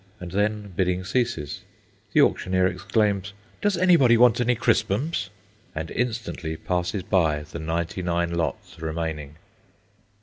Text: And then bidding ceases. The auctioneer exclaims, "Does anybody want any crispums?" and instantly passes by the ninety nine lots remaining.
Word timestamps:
And 0.19 0.31
then 0.31 0.73
bidding 0.75 1.03
ceases. 1.03 1.61
The 2.11 2.21
auctioneer 2.21 2.65
exclaims, 2.65 3.33
"Does 3.61 3.77
anybody 3.77 4.17
want 4.17 4.41
any 4.41 4.55
crispums?" 4.55 5.29
and 5.75 5.91
instantly 5.91 6.57
passes 6.57 7.03
by 7.03 7.43
the 7.43 7.59
ninety 7.59 8.01
nine 8.01 8.33
lots 8.33 8.79
remaining. 8.81 9.35